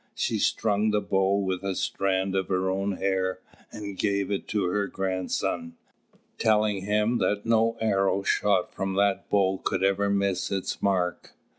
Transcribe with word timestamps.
She 0.15 0.39
strung 0.39 0.89
the 0.89 0.99
bow 0.99 1.35
with 1.35 1.61
a 1.61 1.75
strand 1.75 2.33
of 2.35 2.47
her 2.47 2.71
own 2.71 2.93
hair, 2.93 3.37
and 3.71 3.95
gave 3.99 4.31
it 4.31 4.47
to 4.47 4.63
her 4.63 4.87
grandson, 4.87 5.75
telling 6.39 6.85
him 6.85 7.19
that 7.19 7.45
no 7.45 7.77
arrow 7.79 8.23
shot 8.23 8.73
from 8.73 8.95
that 8.95 9.29
bow 9.29 9.59
could 9.63 9.83
ever 9.83 10.09
miss 10.09 10.49
its 10.49 10.81
mark. 10.81 11.33